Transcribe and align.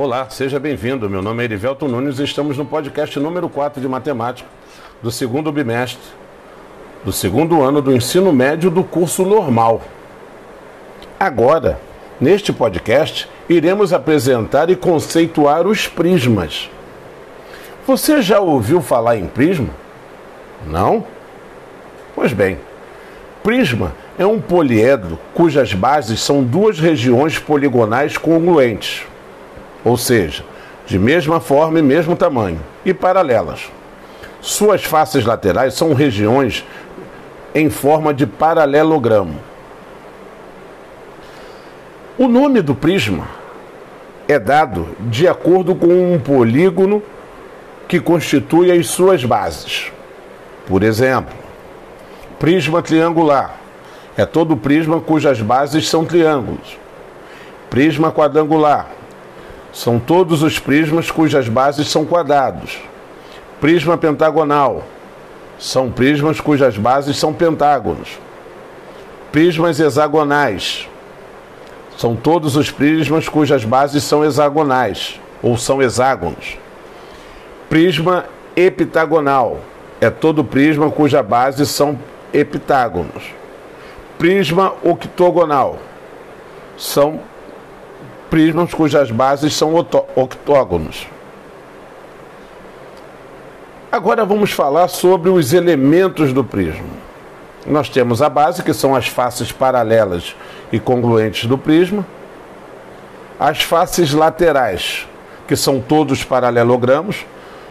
Olá, 0.00 0.30
seja 0.30 0.60
bem-vindo. 0.60 1.10
Meu 1.10 1.20
nome 1.20 1.42
é 1.42 1.46
Erivelto 1.46 1.88
Nunes 1.88 2.20
e 2.20 2.22
estamos 2.22 2.56
no 2.56 2.64
podcast 2.64 3.18
número 3.18 3.48
4 3.48 3.80
de 3.80 3.88
matemática 3.88 4.48
do 5.02 5.10
segundo 5.10 5.50
bimestre, 5.50 6.00
do 7.04 7.10
segundo 7.10 7.60
ano 7.64 7.82
do 7.82 7.92
ensino 7.92 8.32
médio 8.32 8.70
do 8.70 8.84
curso 8.84 9.24
normal. 9.24 9.82
Agora, 11.18 11.80
neste 12.20 12.52
podcast, 12.52 13.28
iremos 13.48 13.92
apresentar 13.92 14.70
e 14.70 14.76
conceituar 14.76 15.66
os 15.66 15.88
prismas. 15.88 16.70
Você 17.84 18.22
já 18.22 18.38
ouviu 18.38 18.80
falar 18.80 19.16
em 19.16 19.26
prisma? 19.26 19.70
Não? 20.64 21.04
Pois 22.14 22.32
bem, 22.32 22.56
prisma 23.42 23.92
é 24.16 24.24
um 24.24 24.40
poliedro 24.40 25.18
cujas 25.34 25.74
bases 25.74 26.20
são 26.20 26.44
duas 26.44 26.78
regiões 26.78 27.36
poligonais 27.36 28.16
congruentes 28.16 29.04
ou 29.88 29.96
seja, 29.96 30.44
de 30.86 30.98
mesma 30.98 31.40
forma 31.40 31.78
e 31.78 31.82
mesmo 31.82 32.14
tamanho, 32.14 32.60
e 32.84 32.92
paralelas. 32.92 33.70
Suas 34.40 34.84
faces 34.84 35.24
laterais 35.24 35.74
são 35.74 35.94
regiões 35.94 36.64
em 37.54 37.70
forma 37.70 38.12
de 38.12 38.26
paralelogramo. 38.26 39.40
O 42.18 42.28
nome 42.28 42.60
do 42.60 42.74
prisma 42.74 43.28
é 44.28 44.38
dado 44.38 44.88
de 45.00 45.26
acordo 45.26 45.74
com 45.74 46.14
um 46.14 46.18
polígono 46.18 47.02
que 47.88 47.98
constitui 47.98 48.70
as 48.70 48.88
suas 48.88 49.24
bases. 49.24 49.90
Por 50.66 50.82
exemplo, 50.82 51.34
prisma 52.38 52.82
triangular 52.82 53.56
é 54.18 54.26
todo 54.26 54.54
prisma 54.56 55.00
cujas 55.00 55.40
bases 55.40 55.88
são 55.88 56.04
triângulos. 56.04 56.76
Prisma 57.70 58.12
quadrangular 58.12 58.97
são 59.72 59.98
todos 59.98 60.42
os 60.42 60.58
prismas 60.58 61.10
cujas 61.10 61.48
bases 61.48 61.88
são 61.88 62.04
quadrados. 62.04 62.78
Prisma 63.60 63.96
pentagonal 63.96 64.84
são 65.58 65.90
prismas 65.90 66.40
cujas 66.40 66.76
bases 66.76 67.16
são 67.16 67.32
pentágonos. 67.32 68.18
Prismas 69.32 69.78
hexagonais 69.78 70.88
são 71.96 72.14
todos 72.14 72.56
os 72.56 72.70
prismas 72.70 73.28
cujas 73.28 73.64
bases 73.64 74.04
são 74.04 74.24
hexagonais 74.24 75.20
ou 75.42 75.56
são 75.56 75.82
hexágonos. 75.82 76.56
Prisma 77.68 78.24
heptagonal 78.56 79.58
é 80.00 80.08
todo 80.08 80.44
prisma 80.44 80.90
cuja 80.90 81.22
base 81.22 81.66
são 81.66 81.98
heptágonos. 82.32 83.24
Prisma 84.16 84.74
octogonal 84.82 85.78
são 86.76 87.20
prismas 88.30 88.72
cujas 88.72 89.10
bases 89.10 89.54
são 89.54 89.74
octógonos. 90.14 91.06
Agora 93.90 94.24
vamos 94.24 94.52
falar 94.52 94.88
sobre 94.88 95.30
os 95.30 95.52
elementos 95.52 96.32
do 96.32 96.44
prisma. 96.44 96.84
Nós 97.66 97.88
temos 97.88 98.20
a 98.20 98.28
base, 98.28 98.62
que 98.62 98.74
são 98.74 98.94
as 98.94 99.08
faces 99.08 99.50
paralelas 99.50 100.36
e 100.70 100.78
congruentes 100.78 101.46
do 101.46 101.56
prisma, 101.56 102.06
as 103.40 103.62
faces 103.62 104.12
laterais, 104.12 105.06
que 105.46 105.56
são 105.56 105.80
todos 105.80 106.22
paralelogramos. 106.22 107.24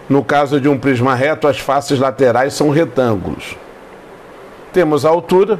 No 0.09 0.23
caso 0.23 0.59
de 0.59 0.67
um 0.67 0.77
prisma 0.77 1.13
reto, 1.13 1.47
as 1.47 1.59
faces 1.59 1.99
laterais 1.99 2.53
são 2.53 2.69
retângulos. 2.69 3.55
Temos 4.73 5.05
a 5.05 5.09
altura, 5.09 5.59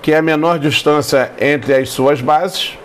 que 0.00 0.12
é 0.12 0.18
a 0.18 0.22
menor 0.22 0.58
distância 0.58 1.32
entre 1.38 1.74
as 1.74 1.90
suas 1.90 2.20
bases, 2.20 2.78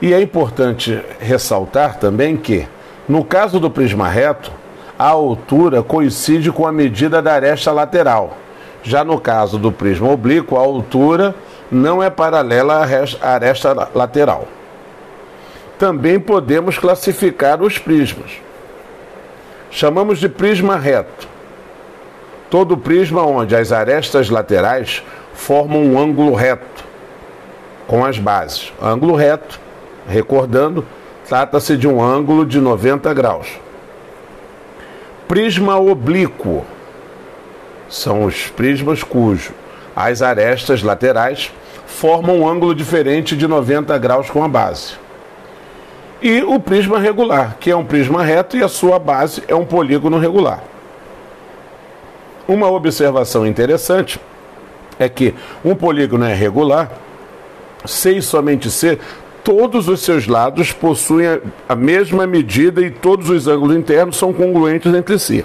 e 0.00 0.14
é 0.14 0.20
importante 0.20 1.02
ressaltar 1.18 1.98
também 1.98 2.36
que, 2.36 2.66
no 3.08 3.22
caso 3.24 3.60
do 3.60 3.70
prisma 3.70 4.08
reto, 4.08 4.50
a 4.98 5.08
altura 5.08 5.82
coincide 5.82 6.50
com 6.50 6.66
a 6.66 6.72
medida 6.72 7.20
da 7.20 7.34
aresta 7.34 7.70
lateral. 7.70 8.36
Já 8.82 9.04
no 9.04 9.20
caso 9.20 9.58
do 9.58 9.70
prisma 9.70 10.10
oblíquo, 10.10 10.56
a 10.56 10.60
altura 10.60 11.34
não 11.70 12.02
é 12.02 12.08
paralela 12.08 12.86
à 13.20 13.28
aresta 13.28 13.90
lateral. 13.94 14.48
Também 15.78 16.18
podemos 16.18 16.78
classificar 16.78 17.62
os 17.62 17.78
prismas. 17.78 18.32
Chamamos 19.70 20.18
de 20.18 20.28
prisma 20.28 20.76
reto. 20.76 21.28
Todo 22.48 22.76
prisma 22.76 23.22
onde 23.22 23.54
as 23.54 23.70
arestas 23.70 24.28
laterais 24.28 25.02
formam 25.34 25.82
um 25.82 25.98
ângulo 25.98 26.34
reto 26.34 26.84
com 27.86 28.04
as 28.04 28.18
bases. 28.18 28.72
Ângulo 28.82 29.14
reto 29.14 29.60
Recordando, 30.08 30.84
trata-se 31.28 31.76
de 31.76 31.86
um 31.86 32.02
ângulo 32.02 32.44
de 32.44 32.60
90 32.60 33.12
graus. 33.14 33.48
Prisma 35.28 35.78
oblíquo 35.78 36.64
são 37.88 38.24
os 38.24 38.48
prismas 38.48 39.02
cujo 39.02 39.52
as 39.94 40.22
arestas 40.22 40.82
laterais 40.82 41.52
formam 41.86 42.40
um 42.40 42.48
ângulo 42.48 42.74
diferente 42.74 43.36
de 43.36 43.46
90 43.46 43.96
graus 43.98 44.30
com 44.30 44.42
a 44.42 44.48
base. 44.48 44.94
E 46.22 46.42
o 46.42 46.60
prisma 46.60 46.98
regular, 46.98 47.56
que 47.58 47.70
é 47.70 47.76
um 47.76 47.84
prisma 47.84 48.22
reto 48.22 48.56
e 48.56 48.62
a 48.62 48.68
sua 48.68 48.98
base 48.98 49.42
é 49.48 49.54
um 49.54 49.64
polígono 49.64 50.18
regular. 50.18 50.62
Uma 52.46 52.68
observação 52.70 53.46
interessante 53.46 54.20
é 54.98 55.08
que 55.08 55.34
um 55.64 55.74
polígono 55.74 56.24
é 56.24 56.34
regular 56.34 56.90
se 57.86 58.18
e 58.18 58.22
somente 58.22 58.70
se 58.70 58.98
todos 59.44 59.88
os 59.88 60.00
seus 60.00 60.26
lados 60.26 60.72
possuem 60.72 61.40
a 61.68 61.74
mesma 61.74 62.26
medida 62.26 62.80
e 62.80 62.90
todos 62.90 63.30
os 63.30 63.46
ângulos 63.46 63.76
internos 63.76 64.16
são 64.16 64.32
congruentes 64.32 64.92
entre 64.94 65.18
si. 65.18 65.44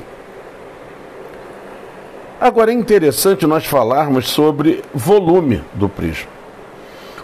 Agora 2.39 2.71
é 2.71 2.73
interessante 2.73 3.47
nós 3.47 3.65
falarmos 3.65 4.29
sobre 4.29 4.83
volume 4.93 5.63
do 5.73 5.87
prisma. 5.87 6.27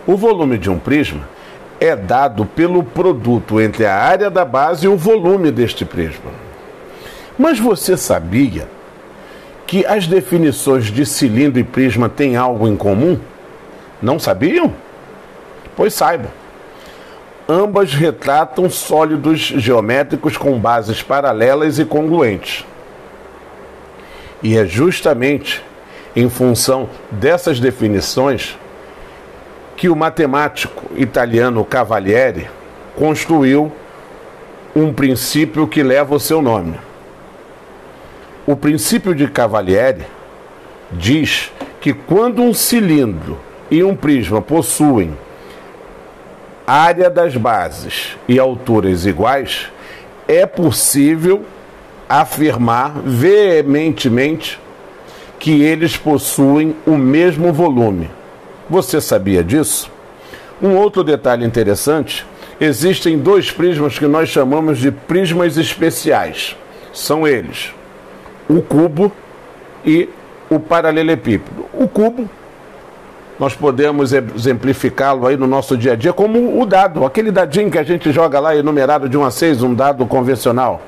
O 0.08 0.16
volume 0.16 0.58
de 0.58 0.70
um 0.70 0.80
prisma 0.80 1.28
é 1.80 1.96
dado 1.96 2.46
pelo 2.46 2.84
produto 2.84 3.60
entre 3.60 3.86
a 3.86 3.96
área 3.96 4.30
da 4.30 4.46
base 4.46 4.86
e 4.86 4.90
o 4.90 4.96
volume 4.96 5.52
deste 5.52 5.86
prisma. 5.86 6.31
Mas 7.38 7.60
você 7.60 7.98
sabia 7.98 8.68
que 9.68 9.86
as 9.86 10.08
definições 10.08 10.86
de 10.86 11.06
cilindro 11.06 11.60
e 11.60 11.64
prisma 11.64 12.10
têm 12.10 12.36
algo 12.36 12.68
em 12.68 12.76
comum? 12.76 13.20
Não 14.02 14.18
sabiam? 14.18 14.74
Pois 15.76 15.94
saibam. 15.94 16.41
Ambas 17.47 17.94
retratam 17.94 18.69
sólidos 18.69 19.40
geométricos 19.40 20.38
com 20.38 20.57
bases 20.59 21.02
paralelas 21.02 21.79
e 21.79 21.85
congruentes. 21.85 22.66
E 24.41 24.57
é 24.57 24.66
justamente 24.66 25.63
em 26.16 26.30
função 26.30 26.90
dessas 27.12 27.59
definições 27.59 28.57
que 29.75 29.90
o 29.90 29.96
matemático 29.96 30.91
italiano 30.96 31.66
Cavalieri 31.66 32.50
construiu 32.96 33.72
um 34.75 34.94
princípio 34.94 35.68
que 35.68 35.84
leva 35.84 36.16
o 36.16 36.19
seu 36.19 36.41
nome. 36.41 36.75
O 38.46 38.56
princípio 38.56 39.13
de 39.13 39.28
Cavalieri 39.28 40.06
diz 40.91 41.51
que 41.80 41.94
quando 41.94 42.41
um 42.41 42.53
cilindro 42.53 43.40
e 43.69 43.84
um 43.84 43.96
prisma 43.96 44.41
possuem 44.41 45.18
área 46.72 47.09
das 47.09 47.36
bases 47.36 48.16
e 48.30 48.40
alturas 48.40 49.06
iguais, 49.06 49.70
é 50.26 50.46
possível 50.46 51.44
afirmar 52.08 52.94
veementemente 53.04 54.58
que 55.38 55.62
eles 55.64 55.98
possuem 55.98 56.74
o 56.86 56.92
mesmo 56.92 57.52
volume. 57.52 58.10
Você 58.70 59.02
sabia 59.02 59.44
disso? 59.44 59.92
Um 60.62 60.78
outro 60.78 61.04
detalhe 61.04 61.46
interessante: 61.46 62.26
existem 62.57 63.18
dois 63.18 63.51
prismas 63.51 64.00
que 64.00 64.07
nós 64.07 64.30
chamamos 64.30 64.78
de 64.78 64.92
prismas 64.92 65.57
especiais. 65.57 66.56
São 66.94 67.28
eles: 67.28 67.74
o 68.48 68.62
cubo 68.62 69.12
e 69.86 70.07
o 70.50 70.57
paralelepípedo. 70.57 71.66
O 71.74 71.86
cubo 71.86 72.30
nós 73.42 73.56
podemos 73.56 74.14
exemplificá-lo 74.14 75.26
aí 75.26 75.36
no 75.36 75.48
nosso 75.48 75.76
dia 75.76 75.94
a 75.94 75.96
dia 75.96 76.14
como 76.14 76.62
o 76.62 76.64
dado, 76.64 77.04
aquele 77.04 77.32
dadinho 77.32 77.72
que 77.72 77.80
a 77.80 77.82
gente 77.82 78.12
joga 78.12 78.40
lá 78.40 78.56
enumerado 78.56 79.10
de 79.10 79.18
1 79.18 79.26
a 79.26 79.32
6, 79.32 79.64
um 79.64 79.74
dado 79.74 80.06
convencional. 80.06 80.80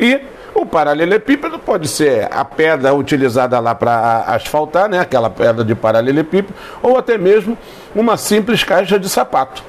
E 0.00 0.20
o 0.52 0.66
paralelepípedo 0.66 1.60
pode 1.60 1.86
ser 1.86 2.26
a 2.32 2.44
pedra 2.44 2.92
utilizada 2.92 3.60
lá 3.60 3.72
para 3.72 4.24
asfaltar, 4.26 4.88
né? 4.88 4.98
aquela 4.98 5.30
pedra 5.30 5.64
de 5.64 5.76
paralelepípedo, 5.76 6.52
ou 6.82 6.98
até 6.98 7.16
mesmo 7.16 7.56
uma 7.94 8.16
simples 8.16 8.64
caixa 8.64 8.98
de 8.98 9.08
sapato. 9.08 9.62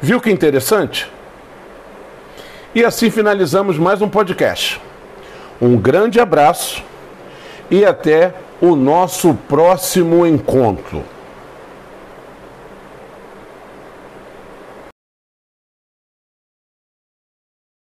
Viu 0.00 0.18
que 0.22 0.30
interessante? 0.30 1.12
E 2.74 2.82
assim 2.82 3.10
finalizamos 3.10 3.76
mais 3.76 4.00
um 4.00 4.08
podcast. 4.08 4.80
Um 5.60 5.76
grande 5.76 6.18
abraço 6.18 6.82
e 7.70 7.84
até 7.84 8.32
o 8.64 8.74
nosso 8.74 9.34
próximo 9.48 10.26
encontro. 10.26 11.13